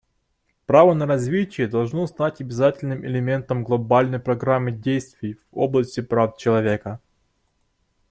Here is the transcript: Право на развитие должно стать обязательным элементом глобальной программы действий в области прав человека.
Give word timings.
Право 0.65 0.95
на 0.95 1.05
развитие 1.05 1.67
должно 1.67 2.07
стать 2.07 2.41
обязательным 2.41 3.05
элементом 3.05 3.63
глобальной 3.63 4.17
программы 4.19 4.71
действий 4.71 5.35
в 5.35 5.43
области 5.51 6.01
прав 6.01 6.37
человека. 6.37 6.99